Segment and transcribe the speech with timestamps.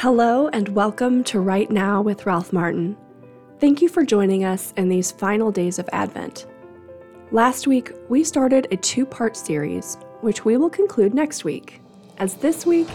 [0.00, 2.96] Hello, and welcome to Right Now with Ralph Martin.
[3.58, 6.46] Thank you for joining us in these final days of Advent.
[7.32, 11.80] Last week, we started a two part series, which we will conclude next week,
[12.18, 12.86] as this week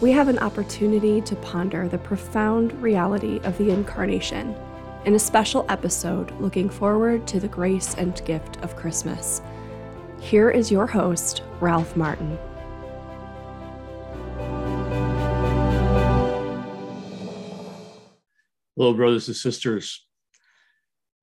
[0.00, 4.54] we have an opportunity to ponder the profound reality of the Incarnation
[5.04, 9.42] in a special episode looking forward to the grace and gift of Christmas.
[10.20, 12.38] Here is your host, Ralph Martin.
[18.74, 20.06] Hello, brothers and sisters.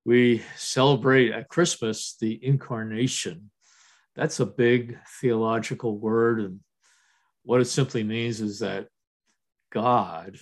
[0.05, 3.49] We celebrate at Christmas the incarnation.
[4.15, 6.41] That's a big theological word.
[6.41, 6.59] And
[7.41, 8.89] what it simply means is that
[9.71, 10.37] God,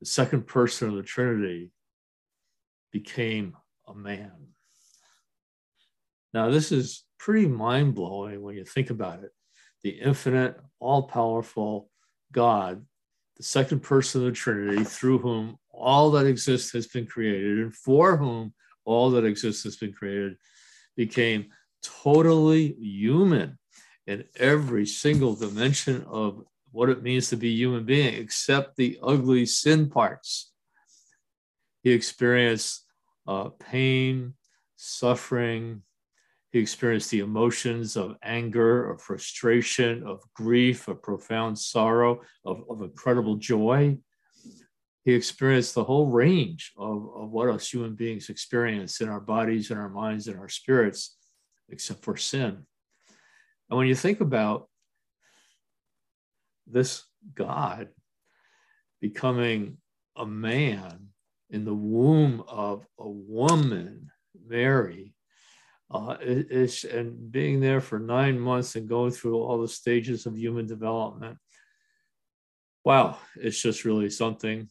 [0.00, 1.70] the second person of the Trinity,
[2.90, 4.32] became a man.
[6.34, 9.30] Now, this is pretty mind blowing when you think about it.
[9.84, 11.88] The infinite, all powerful
[12.32, 12.84] God,
[13.36, 17.74] the second person of the Trinity, through whom all that exists has been created, and
[17.74, 18.52] for whom
[18.84, 20.36] all that exists has been created,
[20.96, 21.46] became
[21.82, 23.58] totally human
[24.06, 29.46] in every single dimension of what it means to be human being, except the ugly
[29.46, 30.52] sin parts.
[31.82, 32.84] He experienced
[33.26, 34.34] uh, pain,
[34.76, 35.82] suffering.
[36.52, 42.82] He experienced the emotions of anger, of frustration, of grief, of profound sorrow, of, of
[42.82, 43.98] incredible joy
[45.08, 49.70] he experienced the whole range of, of what us human beings experience in our bodies
[49.70, 51.16] and our minds and our spirits,
[51.70, 52.66] except for sin.
[53.70, 54.68] And when you think about
[56.66, 57.88] this God
[59.00, 59.78] becoming
[60.14, 61.06] a man
[61.48, 64.10] in the womb of a woman,
[64.46, 65.14] Mary,
[65.90, 70.66] uh, and being there for nine months and going through all the stages of human
[70.66, 71.38] development.
[72.84, 74.68] Wow, it's just really something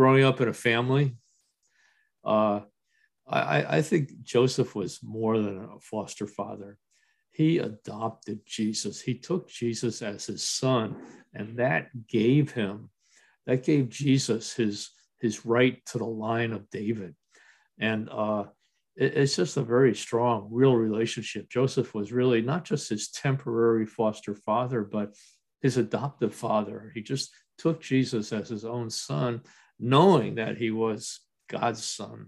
[0.00, 1.14] growing up in a family,
[2.24, 2.60] uh,
[3.28, 6.78] I, I think Joseph was more than a foster father.
[7.32, 9.02] He adopted Jesus.
[9.02, 10.96] He took Jesus as his son,
[11.34, 12.88] and that gave him,
[13.44, 17.14] that gave Jesus his his right to the line of David.
[17.78, 18.44] And uh,
[18.96, 21.50] it, it's just a very strong, real relationship.
[21.50, 25.14] Joseph was really not just his temporary foster father, but
[25.60, 26.90] his adoptive father.
[26.94, 29.42] He just took Jesus as his own son
[29.80, 32.26] knowing that he was God's son.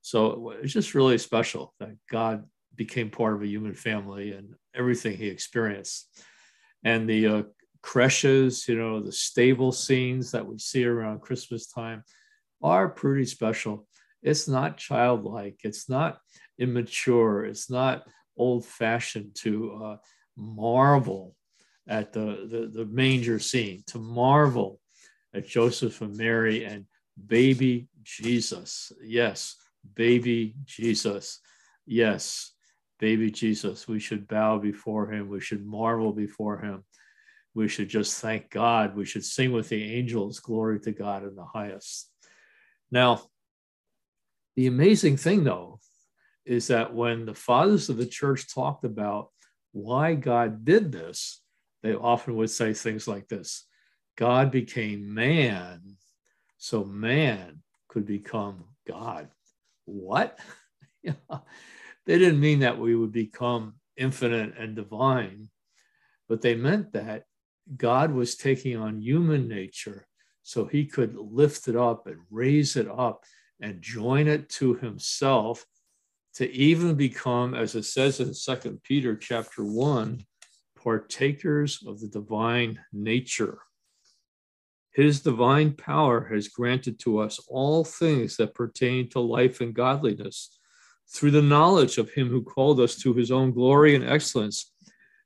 [0.00, 2.44] So it's just really special that God
[2.74, 6.22] became part of a human family and everything he experienced.
[6.84, 7.42] And the uh,
[7.82, 12.04] creches, you know, the stable scenes that we see around Christmas time
[12.62, 13.86] are pretty special.
[14.22, 16.18] It's not childlike, it's not
[16.58, 18.04] immature, it's not
[18.36, 19.96] old fashioned to uh,
[20.36, 21.34] marvel
[21.88, 24.80] at the, the, the manger scene, to marvel
[25.36, 26.86] at Joseph and Mary and
[27.26, 28.90] baby Jesus.
[29.02, 29.56] Yes,
[29.94, 31.40] baby Jesus.
[31.84, 32.52] Yes,
[32.98, 33.86] baby Jesus.
[33.86, 35.28] We should bow before him.
[35.28, 36.84] We should marvel before him.
[37.54, 38.96] We should just thank God.
[38.96, 42.10] We should sing with the angels, glory to God in the highest.
[42.90, 43.22] Now,
[44.56, 45.80] the amazing thing, though,
[46.46, 49.30] is that when the fathers of the church talked about
[49.72, 51.42] why God did this,
[51.82, 53.66] they often would say things like this
[54.16, 55.96] God became man
[56.58, 59.28] so man could become God.
[59.84, 60.38] What?
[61.04, 65.48] they didn't mean that we would become infinite and divine,
[66.28, 67.24] but they meant that
[67.76, 70.06] God was taking on human nature
[70.42, 73.24] so he could lift it up and raise it up
[73.60, 75.64] and join it to himself
[76.34, 80.24] to even become as it says in Second peter chapter 1
[80.80, 83.58] partakers of the divine nature
[84.96, 90.58] his divine power has granted to us all things that pertain to life and godliness
[91.06, 94.72] through the knowledge of him who called us to his own glory and excellence,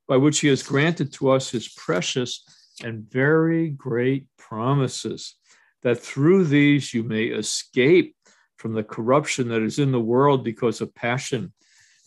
[0.08, 2.42] by which he has granted to us his precious
[2.82, 5.36] and very great promises,
[5.82, 8.16] that through these you may escape
[8.56, 11.52] from the corruption that is in the world because of passion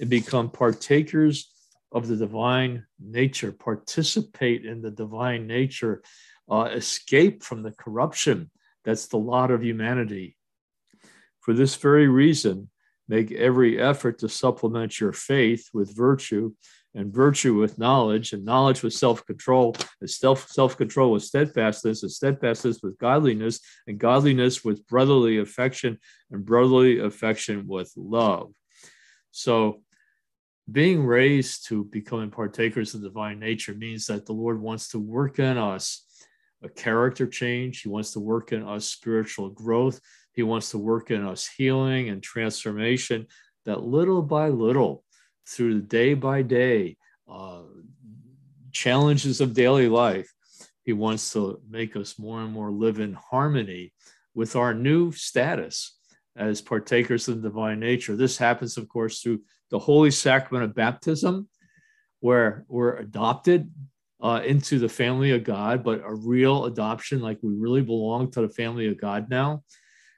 [0.01, 1.49] and become partakers
[1.93, 6.03] of the divine nature, participate in the divine nature
[6.49, 8.49] uh, escape from the corruption
[8.83, 10.35] that's the lot of humanity.
[11.41, 12.69] For this very reason,
[13.07, 16.53] make every effort to supplement your faith with virtue,
[16.95, 22.11] and virtue with knowledge, and knowledge with self control, and self control with steadfastness, and
[22.11, 25.97] steadfastness with godliness, and godliness with brotherly affection,
[26.31, 28.53] and brotherly affection with love.
[29.31, 29.81] So,
[30.71, 35.39] being raised to becoming partakers of divine nature means that the Lord wants to work
[35.39, 36.05] in us
[36.63, 37.81] a character change.
[37.81, 39.99] He wants to work in us spiritual growth.
[40.33, 43.27] He wants to work in us healing and transformation
[43.65, 45.03] that little by little,
[45.47, 46.97] through the day by day
[47.29, 47.63] uh,
[48.71, 50.31] challenges of daily life,
[50.83, 53.93] he wants to make us more and more live in harmony
[54.33, 55.97] with our new status
[56.35, 58.15] as partakers of the divine nature.
[58.15, 61.47] This happens, of course, through the holy sacrament of baptism,
[62.19, 63.71] where we're adopted
[64.23, 68.41] uh, into the family of God, but a real adoption, like we really belong to
[68.41, 69.63] the family of God now.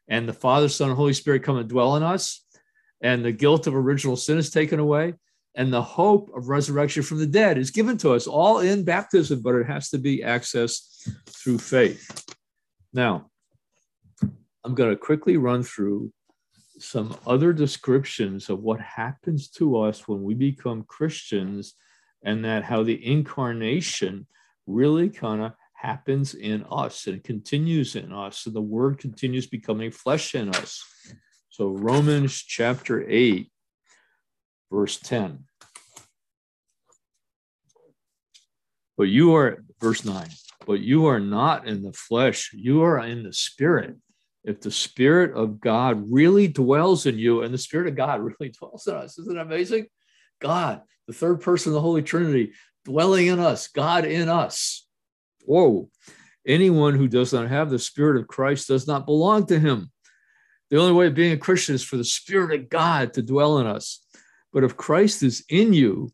[0.07, 2.45] And the Father, Son, and Holy Spirit come and dwell in us,
[3.01, 5.15] and the guilt of original sin is taken away,
[5.55, 9.41] and the hope of resurrection from the dead is given to us all in baptism,
[9.41, 12.23] but it has to be accessed through faith.
[12.93, 13.31] Now,
[14.63, 16.13] I'm going to quickly run through
[16.77, 21.73] some other descriptions of what happens to us when we become Christians
[22.25, 24.27] and that how the incarnation
[24.67, 28.47] really kind of happens in us and continues in us.
[28.47, 30.83] And the word continues becoming flesh in us.
[31.49, 33.49] So, Romans chapter 8,
[34.71, 35.45] verse 10.
[38.97, 40.27] But you are, verse 9,
[40.65, 43.95] but you are not in the flesh, you are in the spirit.
[44.43, 48.51] If the spirit of God really dwells in you, and the spirit of God really
[48.51, 49.87] dwells in us, isn't it amazing?
[50.41, 52.53] God, the third person of the Holy Trinity,
[52.83, 54.87] dwelling in us, God in us.
[55.45, 55.89] Whoa.
[56.47, 59.91] Anyone who does not have the Spirit of Christ does not belong to him.
[60.69, 63.59] The only way of being a Christian is for the Spirit of God to dwell
[63.59, 64.05] in us.
[64.53, 66.11] But if Christ is in you,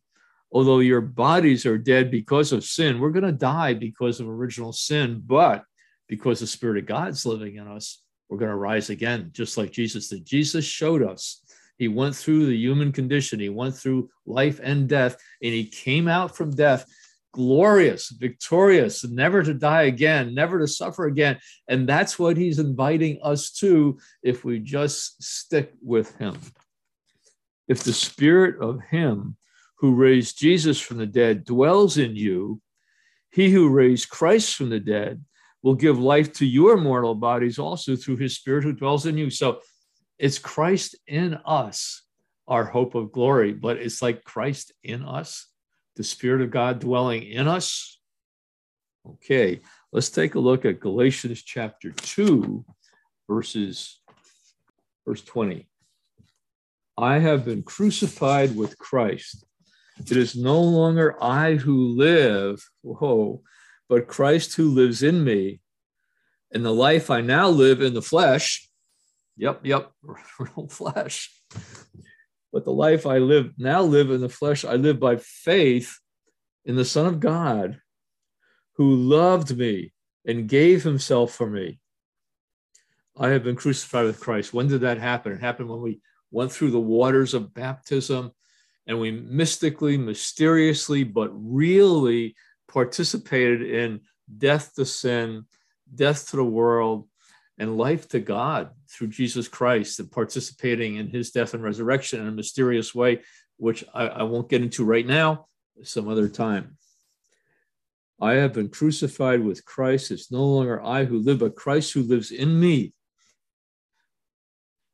[0.52, 4.74] although your bodies are dead because of sin, we're going to die because of original
[4.74, 5.64] sin, but
[6.08, 9.72] because the Spirit of God's living in us, we're going to rise again, just like
[9.72, 10.26] Jesus did.
[10.26, 11.44] Jesus showed us
[11.82, 16.08] he went through the human condition, he went through life and death, and he came
[16.08, 16.86] out from death
[17.34, 21.40] glorious, victorious, never to die again, never to suffer again.
[21.68, 26.38] And that's what he's inviting us to if we just stick with him.
[27.68, 29.38] If the spirit of him
[29.80, 32.62] who raised Jesus from the dead dwells in you,
[33.32, 35.26] he who raised Christ from the dead
[35.64, 39.32] will give life to your mortal bodies also through his spirit who dwells in you.
[39.32, 39.62] So
[40.22, 42.04] it's Christ in us,
[42.48, 45.48] our hope of glory, but it's like Christ in us,
[45.96, 48.00] the Spirit of God dwelling in us.
[49.04, 52.64] Okay, let's take a look at Galatians chapter 2,
[53.28, 54.00] verses
[55.08, 55.68] verse 20.
[57.00, 59.44] I have been crucified with Christ.
[59.98, 63.42] It is no longer I who live, whoa,
[63.90, 65.62] but Christ who lives in me.
[66.54, 68.71] And the life I now live in the flesh,
[69.38, 69.92] Yep, yep,
[70.40, 71.32] real flesh.
[72.52, 76.00] But the life I live now live in the flesh, I live by faith
[76.66, 77.80] in the Son of God
[78.74, 79.94] who loved me
[80.26, 81.80] and gave himself for me.
[83.18, 84.54] I have been crucified with Christ.
[84.54, 85.34] When did that happen?
[85.34, 86.02] It happened when we
[86.32, 88.32] went through the waters of baptism
[88.88, 92.36] and we mystically, mysteriously, but really
[92.68, 94.02] participated in
[94.38, 95.46] death to sin,
[95.94, 97.08] death to the world,
[97.62, 102.28] and life to God through Jesus Christ and participating in his death and resurrection in
[102.28, 103.22] a mysterious way,
[103.58, 105.46] which I, I won't get into right now,
[105.84, 106.78] some other time.
[108.20, 110.10] I have been crucified with Christ.
[110.10, 112.94] It's no longer I who live, but Christ who lives in me.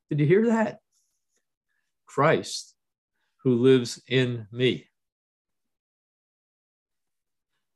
[0.10, 0.80] Did you hear that?
[2.06, 2.76] Christ
[3.44, 4.90] who lives in me.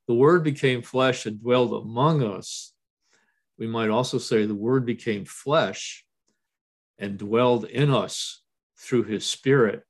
[0.10, 2.74] The Word became flesh and dwelled among us
[3.62, 6.03] we might also say the Word became flesh
[6.98, 8.41] and dwelled in us
[8.75, 9.84] through His Spirit,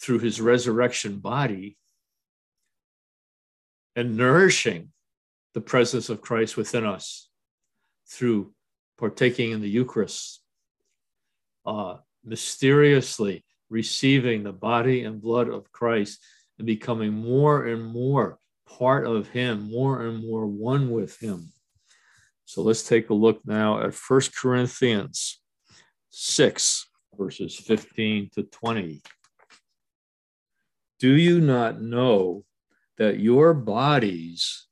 [0.00, 1.76] through His resurrection body,
[3.96, 4.92] and nourishing
[5.52, 7.28] the presence of Christ within us
[8.08, 8.52] through
[8.98, 10.40] partaking in the Eucharist,
[11.66, 16.20] uh, mysteriously receiving the body and blood of Christ
[16.58, 21.50] and becoming more and more part of Him, more and more one with Him.
[22.48, 25.42] So let's take a look now at First Corinthians
[26.08, 29.02] 6, verses 15 to 20.
[30.98, 32.46] Do you not know
[32.96, 34.66] that your bodies,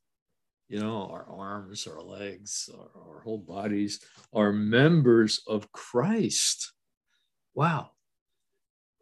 [0.70, 4.00] you know, our arms, our legs, our, our whole bodies,
[4.32, 6.72] are members of Christ?
[7.54, 7.90] Wow.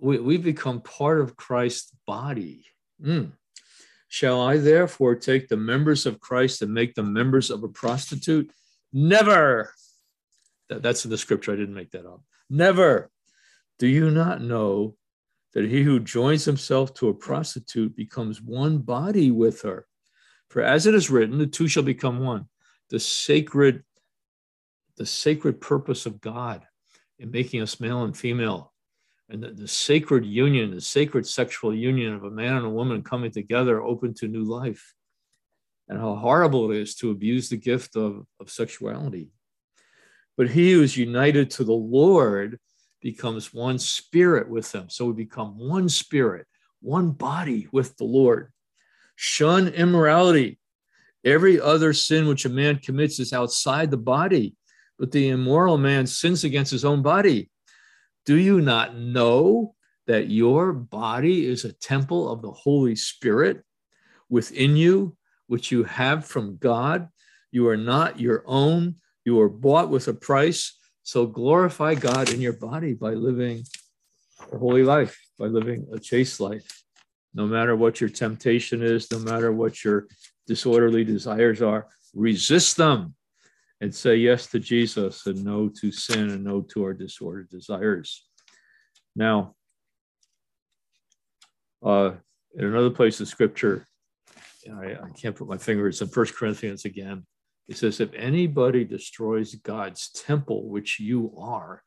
[0.01, 2.65] We, we become part of Christ's body.
[3.01, 3.35] Mm.
[4.09, 8.51] Shall I therefore take the members of Christ and make them members of a prostitute?
[8.97, 9.75] Never.
[10.71, 11.53] That's in the scripture.
[11.53, 12.23] I didn't make that up.
[12.49, 13.11] Never.
[13.81, 14.97] Do you not know
[15.53, 19.87] that he who joins himself to a prostitute becomes one body with her?
[20.49, 22.47] For as it is written, the two shall become one.
[22.91, 23.83] the sacred,
[24.97, 26.65] the sacred purpose of God
[27.19, 28.73] in making us male and female,
[29.29, 33.03] and the, the sacred union, the sacred sexual union of a man and a woman
[33.03, 34.95] coming together, open to new life,
[35.89, 39.29] and how horrible it is to abuse the gift of, of sexuality.
[40.37, 42.59] But he who is united to the Lord
[43.01, 44.89] becomes one spirit with them.
[44.89, 46.47] So we become one spirit,
[46.81, 48.51] one body with the Lord.
[49.15, 50.59] Shun immorality.
[51.25, 54.57] Every other sin which a man commits is outside the body,
[54.99, 57.51] but the immoral man sins against his own body.
[58.27, 59.75] Do you not know
[60.07, 63.63] that your body is a temple of the Holy Spirit
[64.29, 67.09] within you, which you have from God?
[67.51, 68.97] You are not your own.
[69.25, 70.79] You are bought with a price.
[71.03, 73.65] So glorify God in your body by living
[74.53, 76.85] a holy life, by living a chaste life
[77.35, 80.07] no matter what your temptation is, no matter what your
[80.47, 83.15] disorderly desires are, resist them
[83.81, 88.25] and say yes to Jesus and no to sin and no to our disordered desires.
[89.17, 89.57] Now,
[91.85, 92.13] uh,
[92.57, 93.87] in another place of scripture,
[94.73, 97.27] I, I can't put my finger, it's in First Corinthians again.
[97.69, 101.83] It says, If anybody destroys God's temple, which you are,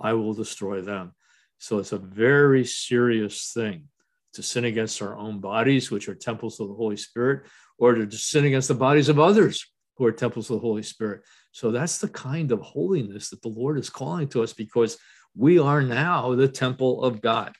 [0.00, 1.12] I will destroy them.
[1.58, 3.88] So it's a very serious thing
[4.34, 7.46] to sin against our own bodies, which are temples of the Holy Spirit,
[7.78, 11.22] or to sin against the bodies of others who are temples of the Holy Spirit.
[11.52, 14.96] So that's the kind of holiness that the Lord is calling to us because
[15.36, 17.54] we are now the temple of God.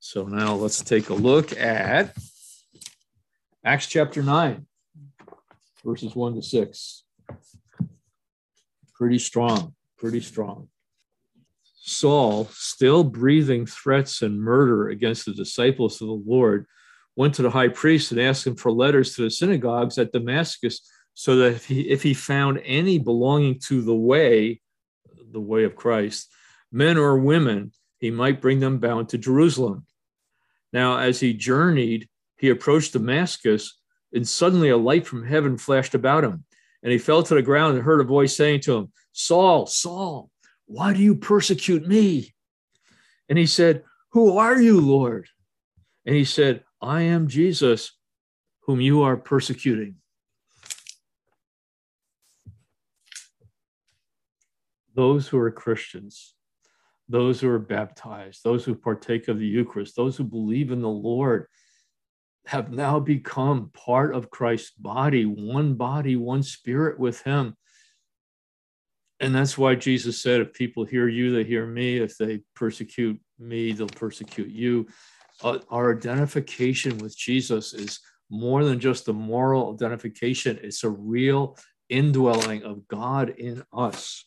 [0.00, 2.16] So now let's take a look at
[3.64, 4.66] Acts chapter 9,
[5.84, 7.02] verses 1 to 6.
[8.94, 10.68] Pretty strong, pretty strong.
[11.74, 16.66] Saul, still breathing threats and murder against the disciples of the Lord,
[17.16, 20.80] went to the high priest and asked him for letters to the synagogues at Damascus
[21.14, 24.60] so that if he, if he found any belonging to the way,
[25.32, 26.30] the way of Christ,
[26.70, 29.84] men or women, he might bring them bound to Jerusalem.
[30.72, 33.78] Now, as he journeyed, he approached Damascus,
[34.12, 36.44] and suddenly a light from heaven flashed about him.
[36.82, 40.30] And he fell to the ground and heard a voice saying to him, Saul, Saul,
[40.66, 42.34] why do you persecute me?
[43.28, 45.26] And he said, Who are you, Lord?
[46.06, 47.92] And he said, I am Jesus,
[48.60, 49.96] whom you are persecuting.
[54.94, 56.34] Those who are Christians,
[57.08, 60.88] those who are baptized, those who partake of the Eucharist, those who believe in the
[60.88, 61.46] Lord,
[62.48, 67.54] have now become part of Christ's body, one body, one spirit with Him.
[69.20, 71.98] And that's why Jesus said, if people hear you, they hear me.
[71.98, 74.86] If they persecute me, they'll persecute you.
[75.44, 78.00] Uh, our identification with Jesus is
[78.30, 81.58] more than just a moral identification, it's a real
[81.90, 84.24] indwelling of God in us.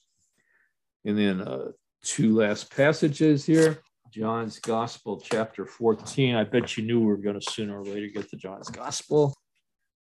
[1.06, 1.72] And then uh,
[2.04, 6.36] two last passages here John's Gospel, chapter 14.
[6.36, 9.34] I bet you knew we were going to sooner or later get to John's Gospel,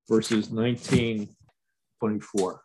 [0.09, 1.29] verses 19,
[1.99, 2.61] 24.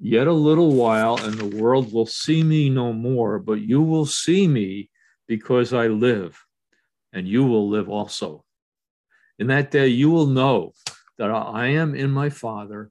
[0.00, 4.06] Yet a little while, and the world will see me no more, but you will
[4.06, 4.90] see me
[5.28, 6.36] because I live,
[7.12, 8.44] and you will live also.
[9.38, 10.72] In that day, you will know
[11.18, 12.90] that I am in my Father,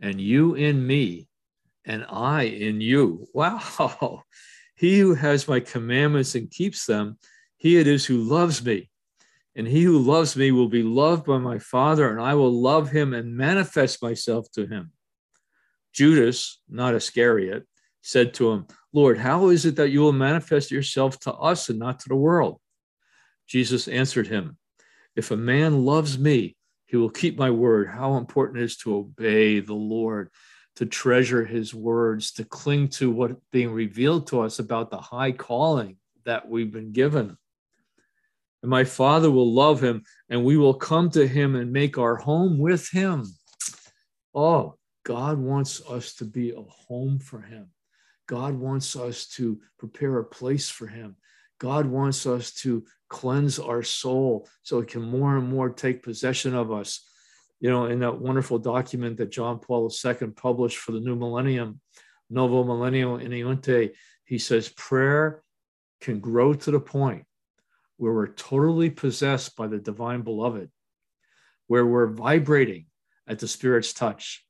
[0.00, 1.26] and you in me,
[1.84, 3.26] and I in you.
[3.34, 4.22] Wow.
[4.76, 7.18] He who has my commandments and keeps them,
[7.56, 8.90] he it is who loves me.
[9.54, 12.90] And he who loves me will be loved by my Father, and I will love
[12.90, 14.92] him and manifest myself to him.
[15.94, 17.66] Judas, not Iscariot,
[18.02, 21.78] said to him, Lord, how is it that you will manifest yourself to us and
[21.78, 22.60] not to the world?
[23.46, 24.58] Jesus answered him,
[25.16, 26.54] If a man loves me,
[26.84, 27.88] he will keep my word.
[27.88, 30.30] How important it is to obey the Lord,
[30.76, 35.32] to treasure his words, to cling to what being revealed to us about the high
[35.32, 37.36] calling that we've been given.
[38.62, 42.16] And my Father will love him, and we will come to him and make our
[42.16, 43.26] home with him.
[44.34, 47.68] Oh, God wants us to be a home for Him.
[48.26, 51.14] God wants us to prepare a place for Him.
[51.60, 56.56] God wants us to cleanse our soul so it can more and more take possession
[56.56, 57.08] of us.
[57.60, 61.80] You know, in that wonderful document that John Paul II published for the new millennium,
[62.28, 63.92] Novo Millennio Ineunte,
[64.24, 65.42] he says prayer
[66.00, 67.24] can grow to the point
[67.96, 70.70] where we're totally possessed by the divine beloved,
[71.66, 72.86] where we're vibrating
[73.26, 74.44] at the Spirit's touch,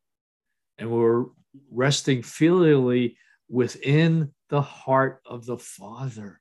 [0.79, 1.27] and we're
[1.71, 3.17] resting filially
[3.49, 6.41] within the heart of the Father.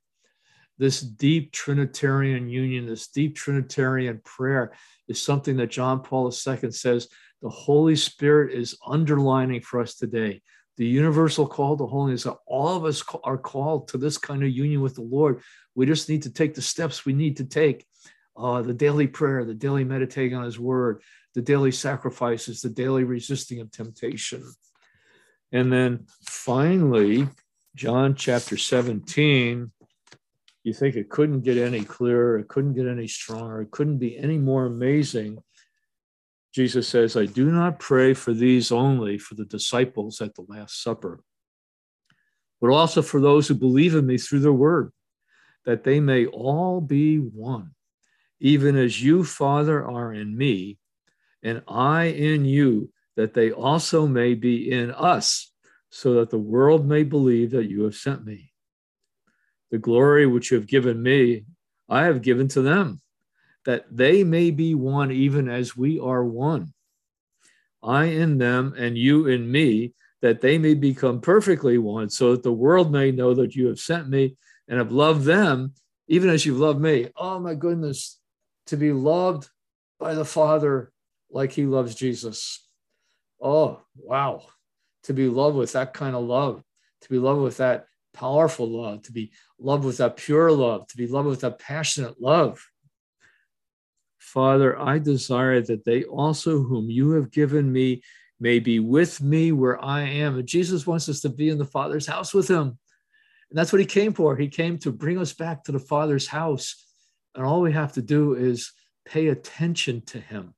[0.78, 4.74] This deep Trinitarian union, this deep Trinitarian prayer
[5.08, 7.08] is something that John Paul II says
[7.42, 10.42] the Holy Spirit is underlining for us today.
[10.78, 14.50] The universal call to holiness that all of us are called to this kind of
[14.50, 15.42] union with the Lord.
[15.74, 17.86] We just need to take the steps we need to take
[18.36, 21.02] uh, the daily prayer, the daily meditating on His Word,
[21.34, 24.44] the daily sacrifices, the daily resisting of temptation.
[25.52, 27.30] And then finally,
[27.76, 29.72] John chapter 17,
[30.66, 34.18] you think it couldn't get any clearer, it couldn't get any stronger, it couldn't be
[34.18, 35.38] any more amazing.
[36.56, 40.82] Jesus says, I do not pray for these only, for the disciples at the Last
[40.82, 41.22] Supper,
[42.60, 44.92] but also for those who believe in me through their word,
[45.66, 47.76] that they may all be one,
[48.40, 50.80] even as you, Father, are in me,
[51.44, 55.54] and I in you, that they also may be in us
[55.92, 58.52] so that the world may believe that you have sent me.
[59.72, 61.46] The glory which you have given me,
[61.90, 63.02] I have given to them,
[63.66, 66.74] that they may be one even as we are one.
[67.84, 72.44] I in them and you in me, that they may become perfectly one, so that
[72.44, 75.74] the world may know that you have sent me and have loved them
[76.08, 77.10] even as you've loved me.
[77.16, 78.20] Oh my goodness,
[78.68, 79.50] to be loved
[80.00, 80.92] by the Father
[81.30, 82.68] like he loves Jesus.
[83.42, 84.44] Oh, wow
[85.06, 86.64] to be loved with that kind of love,
[87.02, 90.98] to be loved with that powerful love, to be loved with a pure love, to
[90.98, 92.66] be loved with a passionate love.
[94.18, 98.02] Father, I desire that they also, whom you have given me,
[98.40, 100.38] may be with me where I am.
[100.38, 102.78] And Jesus wants us to be in the Father's house with him.
[103.50, 104.36] And that's what he came for.
[104.36, 106.84] He came to bring us back to the Father's house.
[107.36, 108.72] And all we have to do is
[109.06, 110.54] pay attention to him,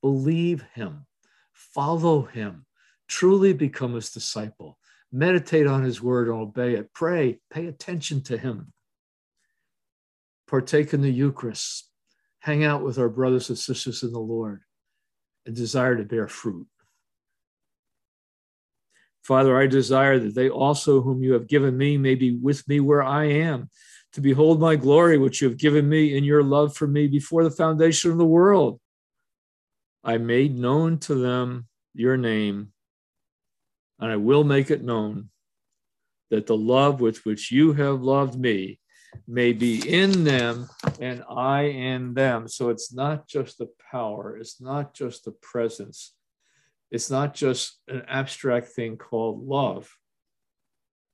[0.00, 1.06] believe him,
[1.52, 2.66] follow him,
[3.06, 4.77] truly become his disciple,
[5.12, 8.72] meditate on his word and obey it, pray, pay attention to him,
[10.46, 11.90] partake in the Eucharist,
[12.40, 14.62] hang out with our brothers and sisters in the Lord,
[15.46, 16.66] and desire to bear fruit.
[19.22, 22.80] Father, I desire that they also, whom you have given me, may be with me
[22.80, 23.68] where I am,
[24.14, 27.44] to behold my glory, which you have given me in your love for me before
[27.44, 28.80] the foundation of the world.
[30.02, 32.72] I made known to them your name
[33.98, 35.30] and I will make it known
[36.30, 38.78] that the love with which you have loved me
[39.26, 40.68] may be in them
[41.00, 42.48] and I in them.
[42.48, 46.14] So it's not just the power, it's not just the presence,
[46.90, 49.90] it's not just an abstract thing called love,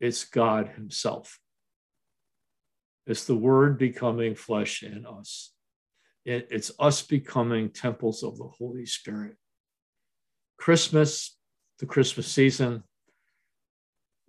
[0.00, 1.38] it's God Himself.
[3.06, 5.52] It's the Word becoming flesh in us.
[6.24, 9.36] It's us becoming temples of the Holy Spirit.
[10.56, 11.36] Christmas
[11.78, 12.82] the Christmas season,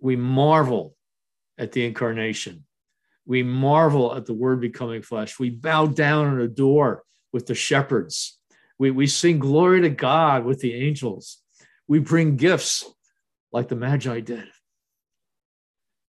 [0.00, 0.96] we marvel
[1.58, 2.64] at the incarnation.
[3.24, 5.38] We marvel at the word becoming flesh.
[5.38, 8.38] We bow down and adore with the shepherds.
[8.78, 11.42] We, we sing glory to God with the angels.
[11.88, 12.84] We bring gifts
[13.52, 14.46] like the Magi did.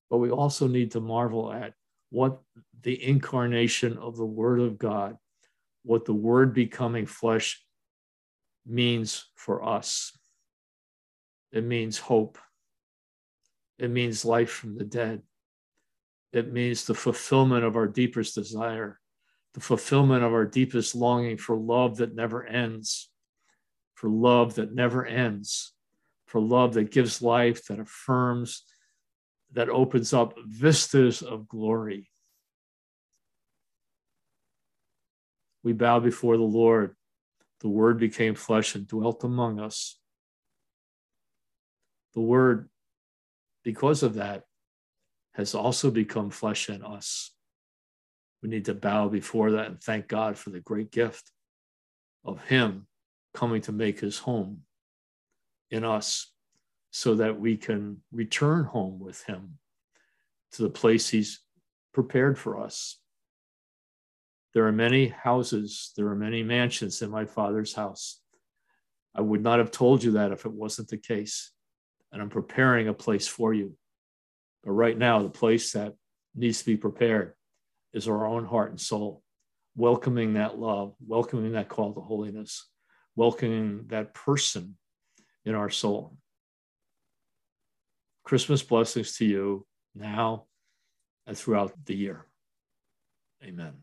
[0.09, 1.73] But we also need to marvel at
[2.09, 2.39] what
[2.81, 5.17] the incarnation of the Word of God,
[5.83, 7.63] what the Word becoming flesh
[8.65, 10.17] means for us.
[11.51, 12.37] It means hope.
[13.79, 15.21] It means life from the dead.
[16.33, 18.99] It means the fulfillment of our deepest desire,
[19.53, 23.09] the fulfillment of our deepest longing for love that never ends,
[23.95, 25.73] for love that never ends,
[26.25, 28.63] for love that gives life, that affirms,
[29.53, 32.09] that opens up vistas of glory.
[35.63, 36.95] We bow before the Lord.
[37.61, 39.97] The Word became flesh and dwelt among us
[42.17, 42.67] the word,
[43.63, 44.45] because of that,
[45.35, 47.29] has also become flesh in us.
[48.41, 51.31] We need to bow before that and thank God for the great gift
[52.25, 52.87] of Him
[53.35, 54.61] coming to make His home
[55.69, 56.33] in us
[56.89, 59.59] so that we can return home with Him
[60.53, 61.41] to the place He's
[61.93, 62.99] prepared for us.
[64.55, 68.21] There are many houses, there are many mansions in my Father's house.
[69.13, 71.51] I would not have told you that if it wasn't the case
[72.11, 73.75] and I'm preparing a place for you.
[74.63, 75.93] But right now, the place that
[76.35, 77.33] needs to be prepared
[77.93, 79.23] is our own heart and soul,
[79.75, 82.67] welcoming that love, welcoming that call to holiness,
[83.15, 84.77] welcoming that person
[85.45, 86.17] in our soul.
[88.23, 89.65] Christmas blessings to you
[89.95, 90.45] now
[91.25, 92.25] and throughout the year.
[93.43, 93.73] Amen.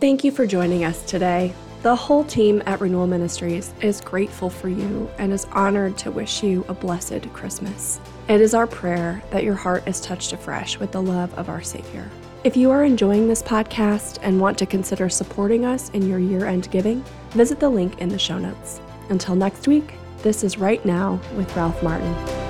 [0.00, 1.54] Thank you for joining us today.
[1.86, 6.42] The whole team at Renewal Ministries is grateful for you and is honored to wish
[6.42, 8.00] you a blessed Christmas.
[8.28, 11.62] It is our prayer that your heart is touched afresh with the love of our
[11.62, 12.10] Savior.
[12.42, 16.46] If you are enjoying this podcast and want to consider supporting us in your year
[16.46, 18.80] end giving, visit the link in the show notes.
[19.08, 19.94] Until next week,
[20.24, 22.45] this is Right Now with Ralph Martin.